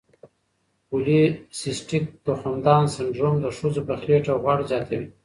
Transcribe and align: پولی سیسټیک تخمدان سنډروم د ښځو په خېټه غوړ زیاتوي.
پولی 0.87 1.19
سیسټیک 1.59 2.03
تخمدان 2.25 2.83
سنډروم 2.93 3.35
د 3.41 3.45
ښځو 3.57 3.81
په 3.87 3.95
خېټه 4.01 4.33
غوړ 4.41 4.59
زیاتوي. 4.71 5.07